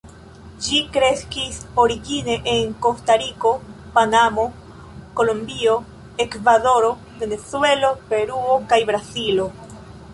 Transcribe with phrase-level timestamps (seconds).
[0.67, 3.51] Ĝi kreskis origine en Kostariko,
[3.99, 4.45] Panamo,
[5.21, 5.77] Kolombio,
[6.27, 6.91] Ekvadoro,
[7.23, 9.47] Venezuelo, Peruo kaj Brazilo.